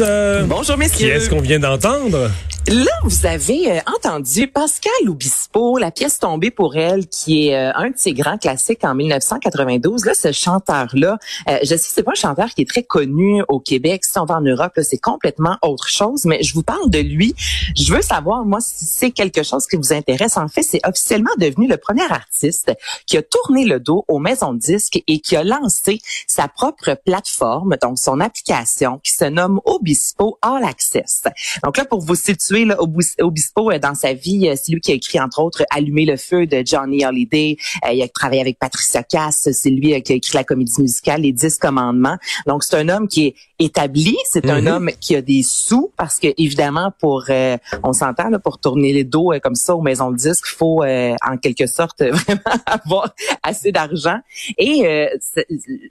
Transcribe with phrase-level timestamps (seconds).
[0.00, 1.12] Euh, Bonjour qui messieurs.
[1.14, 2.30] est-ce qu'on vient d'entendre?
[2.68, 7.72] Là, vous avez euh, entendu Pascal Obispo, la pièce tombée pour elle, qui est euh,
[7.74, 10.04] un de ses grands classiques en 1992.
[10.04, 13.58] Là, ce chanteur-là, euh, je sais, c'est pas un chanteur qui est très connu au
[13.58, 14.04] Québec.
[14.04, 16.24] Si on va en Europe, c'est complètement autre chose.
[16.24, 17.34] Mais je vous parle de lui.
[17.76, 20.36] Je veux savoir, moi, si c'est quelque chose qui vous intéresse.
[20.36, 22.72] En fait, c'est officiellement devenu le premier artiste
[23.06, 26.96] qui a tourné le dos aux maisons de disques et qui a lancé sa propre
[27.04, 31.24] plateforme, donc son application, qui se nomme Obispo All Access.
[31.64, 34.80] Donc là, pour vous situer, là, Obis- Obispo, euh, dans sa vie, euh, c'est lui
[34.80, 37.56] qui a écrit, entre autres, Allumer le feu de Johnny Hallyday.
[37.86, 39.48] Euh, il a travaillé avec Patricia Cass.
[39.52, 42.16] C'est lui qui a écrit la comédie musicale Les Dix Commandements.
[42.46, 44.16] Donc, c'est un homme qui est établi.
[44.30, 44.66] C'est un Mhm.
[44.68, 48.92] homme qui a des sous parce que, évidemment, pour, euh, on s'entend, là, pour tourner
[48.92, 52.02] les dos euh, comme ça aux maisons de disques, il faut, euh, en quelque sorte,
[52.10, 54.18] vraiment avoir assez d'argent.
[54.58, 55.06] Et euh,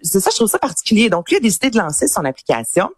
[0.02, 1.10] c'est ça, je trouve ça particulier.
[1.10, 2.90] Donc, lui a décidé de lancer son application.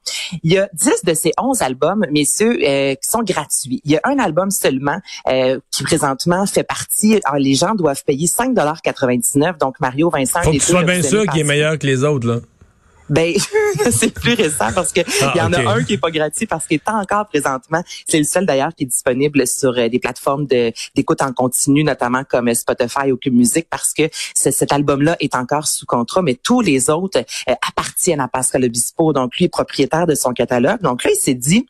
[0.44, 3.82] Il y a 10 de ses 11 albums, messieurs, euh, qui sont gratuits.
[3.86, 5.00] Il y a un album seulement
[5.30, 7.20] euh, qui présentement fait partie.
[7.26, 11.26] Alors, les gens doivent payer 5,99 Donc, Mario, Vincent, Faut que tu sois bien sûr
[11.28, 12.40] qu'il est meilleur que les autres, là.
[13.14, 13.34] Ben,
[13.92, 16.48] c'est plus récent parce que Ah, il y en a un qui est pas gratuit
[16.48, 17.82] parce qu'il est encore présentement.
[18.08, 21.84] C'est le seul d'ailleurs qui est disponible sur euh, des plateformes de d'écoute en continu,
[21.84, 24.04] notamment comme euh, Spotify ou Cube Music, parce que
[24.36, 28.66] ce- cet album-là est encore sous contrat, mais tous les autres euh, appartiennent à Pascal
[28.66, 29.14] Obispo.
[29.14, 30.82] Donc lui est propriétaire de son catalogue.
[30.82, 31.68] Donc là, il s'est dit,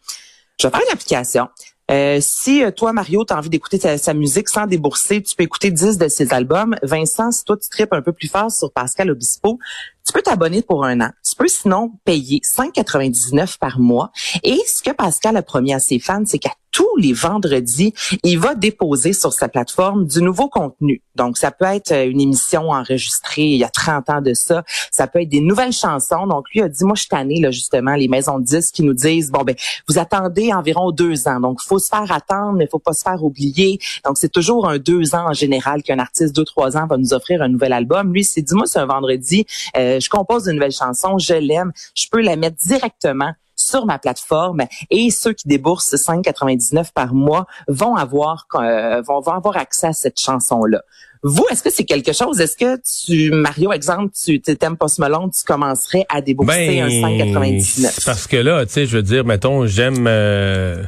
[0.61, 1.47] je vais faire une application.
[1.93, 5.43] Euh, si euh, toi, Mario, tu as envie d'écouter sa, musique sans débourser, tu peux
[5.43, 6.75] écouter 10 de ses albums.
[6.81, 9.59] Vincent, si toi, tu tripes un peu plus fort sur Pascal Obispo,
[10.05, 11.11] tu peux t'abonner pour un an.
[11.23, 14.11] Tu peux sinon payer 5,99 par mois.
[14.43, 18.39] Et ce que Pascal a promis à ses fans, c'est qu'à tous les vendredis, il
[18.39, 21.01] va déposer sur sa plateforme du nouveau contenu.
[21.15, 24.63] Donc, ça peut être euh, une émission enregistrée il y a 30 ans de ça.
[24.91, 26.25] Ça peut être des nouvelles chansons.
[26.25, 28.83] Donc, lui a dit, moi, je suis tanné, là, justement, les maisons de disques qui
[28.83, 29.55] nous disent, bon, ben,
[29.87, 31.39] vous attendez environ deux ans.
[31.39, 33.79] Donc, faut se faire attendre, mais faut pas se faire oublier.
[34.03, 37.13] Donc, c'est toujours un deux ans en général qu'un artiste, deux, trois ans, va nous
[37.13, 38.11] offrir un nouvel album.
[38.11, 39.45] Lui, il s'est dit, moi, c'est un vendredi,
[39.77, 43.99] euh, je compose une nouvelle chanson, je l'aime, je peux la mettre directement sur ma
[43.99, 49.87] plateforme et ceux qui déboursent 5,99 par mois vont avoir euh, vont, vont avoir accès
[49.87, 50.81] à cette chanson là.
[51.25, 52.41] Vous, est-ce que c'est quelque chose?
[52.41, 57.39] Est-ce que tu Mario exemple, tu t'aimes Post Malone, tu commencerais à débourser un 5,99
[57.39, 60.05] Ben, c'est parce que là, tu sais, je veux dire, mettons, j'aime...
[60.05, 60.83] Euh,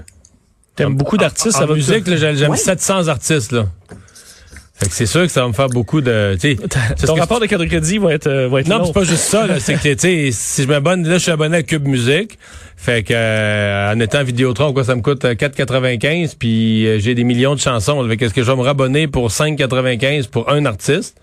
[0.76, 2.58] T'aimes beaucoup d'artistes, va musique, là, j'aime j'aime Ouais.
[2.58, 3.66] 700 artistes, là.
[4.78, 6.36] Fait que c'est sûr que ça va me faire beaucoup de...
[6.40, 6.58] tu sais,
[6.98, 9.06] c'est Ton rapport de carte de crédit va être, euh, va être Non, c'est pas
[9.06, 9.58] juste ça, là.
[9.62, 12.38] C'est que, tu sais, si je m'abonne, là, je suis abonné à Cube Musique.
[12.76, 17.16] Fait que, euh, en étant Vidéotron, quoi, ça me coûte euh, 4,95 puis euh, j'ai
[17.16, 18.06] des millions de chansons.
[18.10, 21.16] Fait que, est-ce que je vais me rabonner pour 5,95 pour un artiste?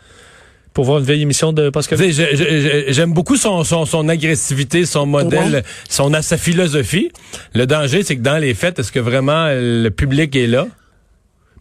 [0.72, 1.98] Pour voir une vieille émission de Pascal?
[1.98, 7.10] Je- je- je- j'aime beaucoup son, son, son agressivité, son modèle, son, sa philosophie.
[7.54, 10.66] Le danger, c'est que dans les fêtes, est-ce que vraiment euh, le public est là?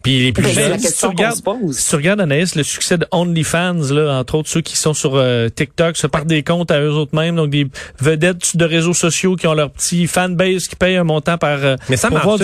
[0.02, 1.76] Puis les plus jeunes, la si tu regardes- se pose.
[1.76, 5.12] Si tu regardes, Anaïs, le succès de OnlyFans, là, entre autres ceux qui sont sur
[5.14, 7.66] euh, TikTok, se partent des comptes à eux autres mêmes, donc des
[8.00, 11.58] vedettes de réseaux sociaux qui ont leur petit fanbase qui payent un montant par...
[11.62, 12.40] euh, Mais ça pour marche,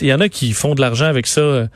[0.00, 1.40] Il y en a qui font de l'argent avec ça.
[1.40, 1.66] euh,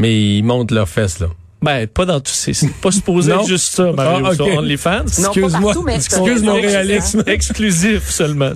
[0.00, 1.26] mais ils montent leurs fesses, là.
[1.60, 2.30] Ben, pas dans tout.
[2.32, 4.34] C'est c'est pas supposé être juste ça, Mario, Ah, ok.
[4.36, 4.90] sur OnlyFans.
[4.90, 7.24] Non, pas Excuse-moi, partout, mais excuse mon réalisme.
[7.26, 8.52] Exclusif seulement.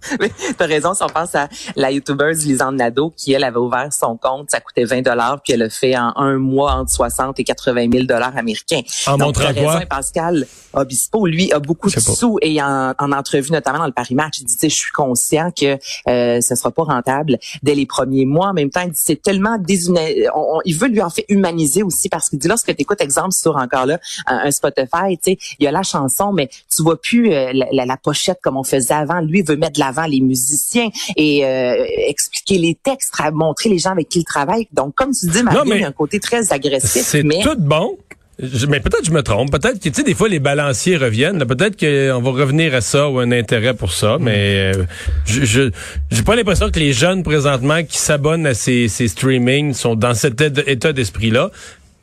[0.58, 4.16] T'as raison, si on pense à la youtubeuse Lisanne Nadeau, qui, elle, avait ouvert son
[4.16, 7.44] compte, ça coûtait 20 dollars, puis elle a fait en un mois entre 60 et
[7.44, 8.80] 80 000 dollars américains.
[9.06, 9.72] En Donc, montrant t'as quoi?
[9.74, 12.00] raison, Pascal Obispo, lui, a beaucoup de pas.
[12.00, 14.76] sous et en, en entrevue, notamment dans le Paris Match, il dit, tu sais, je
[14.76, 15.76] suis conscient que
[16.08, 18.48] euh, ce sera pas rentable dès les premiers mois.
[18.48, 20.28] En même temps, il dit, c'est tellement déshumanisé.
[20.64, 23.56] il veut lui en fait humaniser aussi parce qu'il dit, lorsque tu écoutes, exemple, sur
[23.56, 27.00] encore là, un, un Spotify, tu sais, il y a la chanson, mais tu vois
[27.00, 29.20] plus euh, la, la- la pochette comme on faisait avant.
[29.20, 33.78] Lui, il veut mettre de l'avant les musiciens et euh, expliquer les textes, montrer les
[33.78, 34.68] gens avec qui il travaille.
[34.72, 37.56] Donc, comme tu dis, Marie, il y a un côté très agressif, C'est mais tout
[37.58, 37.98] bon.
[38.42, 39.50] Je- mais peut-être je me trompe.
[39.50, 41.44] Peut-être que, tu sais, des fois, les balanciers reviennent.
[41.44, 44.16] Peut-être qu'on va revenir à ça ou un intérêt pour ça.
[44.18, 44.84] Mais euh,
[45.26, 45.70] je
[46.10, 50.14] j'ai pas l'impression que les jeunes, présentement, qui s'abonnent à ces, ces streamings sont dans
[50.14, 51.50] cet état- état d'esprit-là.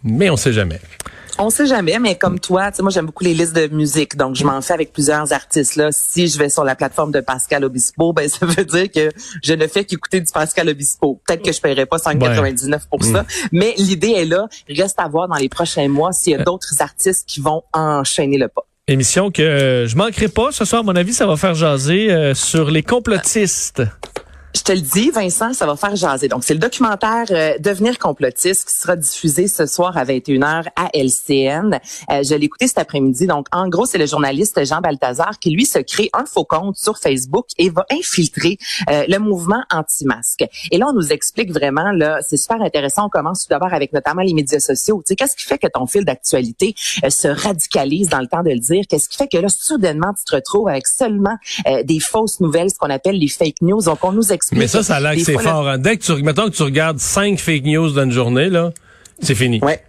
[0.03, 0.79] Mais on sait jamais.
[1.39, 4.17] On sait jamais, mais comme toi, tu sais, moi j'aime beaucoup les listes de musique,
[4.17, 5.89] donc je m'en fais avec plusieurs artistes là.
[5.91, 9.11] Si je vais sur la plateforme de Pascal Obispo, ben ça veut dire que
[9.43, 11.21] je ne fais qu'écouter du Pascal Obispo.
[11.27, 14.47] Peut-être que je paierai pas 5,99 pour ça, mais l'idée est là.
[14.67, 18.39] Reste à voir dans les prochains mois s'il y a d'autres artistes qui vont enchaîner
[18.39, 18.63] le pas.
[18.87, 20.51] Émission que euh, je manquerai pas.
[20.51, 23.83] Ce soir, à mon avis, ça va faire jaser euh, sur les complotistes.
[24.55, 26.27] Je te le dis, Vincent, ça va faire jaser.
[26.29, 30.89] Donc, c'est le documentaire euh, Devenir complotiste qui sera diffusé ce soir à 21h à
[30.93, 31.79] LCN.
[32.11, 33.27] Euh, je l'ai écouté cet après-midi.
[33.27, 36.77] Donc, en gros, c'est le journaliste Jean Balthazar qui, lui, se crée un faux compte
[36.77, 38.57] sur Facebook et va infiltrer
[38.89, 40.45] euh, le mouvement anti-masque.
[40.71, 43.07] Et là, on nous explique vraiment, là, c'est super intéressant.
[43.07, 45.03] On commence tout d'abord avec notamment les médias sociaux.
[45.05, 46.73] Tu sais, qu'est-ce qui fait que ton fil d'actualité
[47.03, 48.85] euh, se radicalise dans le temps de le dire?
[48.89, 51.35] Qu'est-ce qui fait que là, soudainement, tu te retrouves avec seulement
[51.67, 53.81] euh, des fausses nouvelles, ce qu'on appelle les fake news?
[53.81, 55.67] Donc, on nous Mais ça, ça a l'air que des c'est fort.
[55.67, 55.77] hein.
[55.77, 58.71] Dès que tu, mettons que tu regardes cinq fake news dans une journée, là,
[59.21, 59.59] c'est fini.
[59.61, 59.81] Ouais,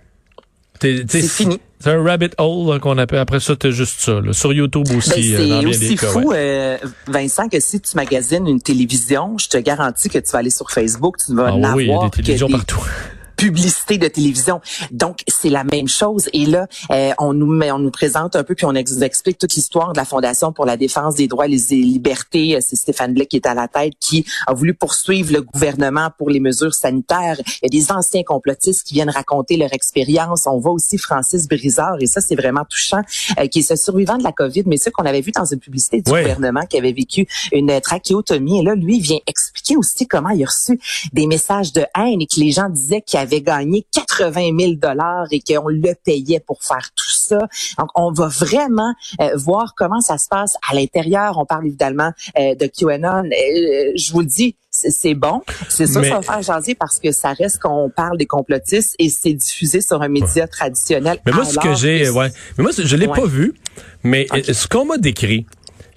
[0.80, 1.60] c'est fini.
[1.80, 3.20] C'est un rabbit hole qu'on appelle.
[3.20, 4.20] Après ça, t'as juste ça.
[4.20, 4.32] là.
[4.32, 5.32] Sur YouTube Ben, aussi.
[5.32, 6.36] dans c'est aussi cas, fou, ouais.
[6.36, 10.50] euh, Vincent, que si tu magasines une télévision, je te garantis que tu vas aller
[10.50, 12.80] sur Facebook, tu vas Ah en oui, il y a des télévisions des partout.
[13.38, 14.60] Publicités de télévision.
[14.90, 16.28] Donc, c'est la même chose.
[16.32, 19.38] Et là, euh, on nous met, on nous présente un peu, puis on ex- explique
[19.38, 22.56] toute l'histoire de la Fondation pour la défense des droits et les libertés.
[22.56, 26.08] Euh, C'est Stéphane Blais qui est à la tête, qui a voulu poursuivre le gouvernement
[26.18, 27.38] pour les mesures sanitaires.
[27.62, 30.42] Il y a des anciens complotistes qui viennent raconter leur expérience.
[30.46, 33.02] On voit aussi Francis Brizard, et ça, c'est vraiment touchant,
[33.38, 35.60] euh, qui est ce survivant de la COVID, mais ce qu'on avait vu dans une
[35.60, 38.60] publicité du gouvernement qui avait vécu une trachéotomie.
[38.60, 40.80] Et là, lui, il vient expliquer aussi comment il a reçu
[41.12, 45.26] des messages de haine et que les gens disaient qu'il avait gagné 80 000 dollars
[45.30, 47.38] et qu'on le payait pour faire tout ça.
[47.78, 51.38] Donc, on va vraiment euh, voir comment ça se passe à l'intérieur.
[51.38, 53.24] On parle évidemment euh, de QAnon.
[53.24, 55.42] Euh, je vous le dis, c'est bon.
[55.68, 58.94] C'est ça, Mais- ça va faire jaser parce que ça reste qu'on parle des complotistes
[58.98, 61.18] et c'est diffusé sur un média traditionnel.
[61.26, 62.30] Mais moi, ce que j'ai, ouais.
[62.56, 63.20] Mais moi, je l'ai Ouais.
[63.20, 63.54] pas vu.
[64.04, 65.46] Mais ce qu'on m'a décrit,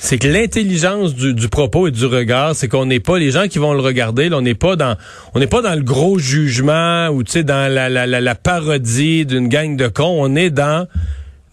[0.03, 3.59] c'est que l'intelligence du, propos et du regard, c'est qu'on n'est pas les gens qui
[3.59, 4.29] vont le regarder.
[4.29, 4.97] Là, on n'est pas dans,
[5.35, 8.35] on n'est pas dans le gros jugement ou tu sais dans la, la, la, la
[8.35, 10.17] parodie d'une gang de cons.
[10.17, 10.87] On est dans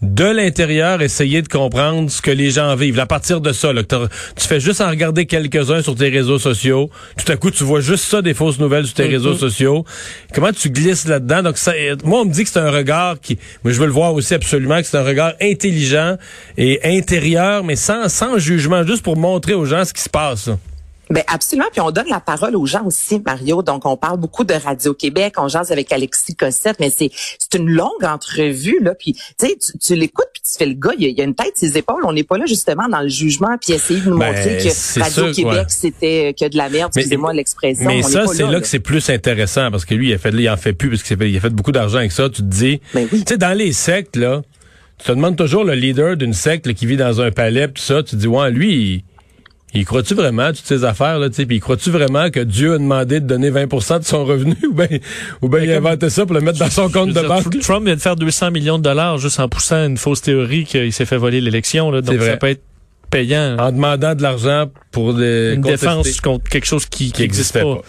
[0.01, 2.99] de l'intérieur, essayer de comprendre ce que les gens vivent.
[2.99, 6.89] À partir de ça, là, tu fais juste en regarder quelques-uns sur tes réseaux sociaux.
[7.17, 9.83] Tout à coup, tu vois juste ça, des fausses nouvelles sur tes réseaux sociaux.
[10.33, 11.43] Comment tu glisses là-dedans?
[11.43, 13.87] Donc, ça, euh, moi, on me dit que c'est un regard qui, moi, je veux
[13.87, 16.15] le voir aussi absolument, que c'est un regard intelligent
[16.57, 20.47] et intérieur, mais sans, sans jugement, juste pour montrer aux gens ce qui se passe.
[20.47, 20.57] là.
[21.09, 23.63] Ben absolument, puis on donne la parole aux gens aussi, Mario.
[23.63, 27.57] Donc on parle beaucoup de Radio Québec, on jase avec Alexis Cossette, mais c'est c'est
[27.57, 28.93] une longue entrevue là.
[28.93, 31.25] Puis tu sais, tu, tu l'écoutes puis tu fais le gars, il y a, a
[31.25, 32.03] une tête ses épaules.
[32.05, 34.99] On n'est pas là justement dans le jugement puis essayer de nous Ben, montrer que
[34.99, 35.65] Radio Québec ouais.
[35.67, 36.91] c'était que de la merde.
[36.95, 37.85] Excusez-moi l'expression.
[37.87, 38.61] Mais on ça, c'est là, là.
[38.61, 41.03] que c'est plus intéressant parce que lui, il a fait, il en fait plus parce
[41.03, 42.29] qu'il a fait beaucoup d'argent avec ça.
[42.29, 43.23] Tu te dis, Ben oui.
[43.25, 44.41] tu sais, dans les sectes là,
[44.99, 47.75] tu te demandes toujours le leader d'une secte là, qui vit dans un palais, pis
[47.75, 48.03] tout ça.
[48.03, 48.73] Tu te dis, ouais, lui.
[48.73, 49.03] Il,
[49.73, 52.73] il croit-tu vraiment toutes ces affaires là, tu sais, puis il croit-tu vraiment que Dieu
[52.73, 54.55] a demandé de donner 20% de son revenu?
[54.63, 54.87] Ou bien
[55.41, 57.59] ou ben il a inventé ça pour le mettre dans son compte de dire, banque?
[57.59, 60.91] Trump vient de faire 200 millions de dollars juste en poussant une fausse théorie qu'il
[60.91, 61.91] s'est fait voler l'élection.
[61.91, 62.01] là.
[62.01, 62.31] Donc, vrai.
[62.31, 62.63] ça peut être
[63.09, 63.57] payant.
[63.59, 67.81] En demandant de l'argent pour des une défense contre quelque chose qui qui pas.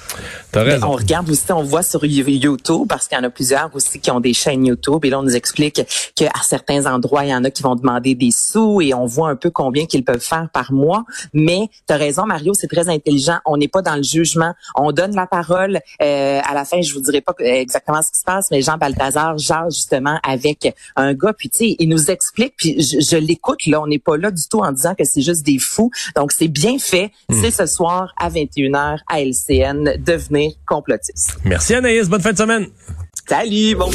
[0.55, 0.87] Raison.
[0.89, 4.01] on regarde aussi, on voit sur You- YouTube, parce qu'il y en a plusieurs aussi
[4.01, 5.81] qui ont des chaînes YouTube, et là, on nous explique
[6.17, 9.29] qu'à certains endroits, il y en a qui vont demander des sous, et on voit
[9.31, 11.05] un peu combien qu'ils peuvent faire par mois.
[11.33, 13.39] Mais tu as raison, Mario, c'est très intelligent.
[13.47, 14.53] On n'est pas dans le jugement.
[14.77, 15.81] On donne la parole.
[16.03, 18.77] Euh, à la fin, je vous dirai pas exactement ce qui se passe, mais Jean
[18.77, 23.17] Balthazar jase justement avec un gars, puis tu sais, il nous explique, puis je, je
[23.17, 25.91] l'écoute, là, on n'est pas là du tout en disant que c'est juste des fous.
[26.17, 27.11] Donc, c'est bien fait.
[27.31, 29.97] C'est ce soir à 21h à LCN,
[30.41, 31.37] devenir complotiste.
[31.45, 32.67] Merci Anaïs, bonne fin de semaine.
[33.29, 33.91] Salut, bon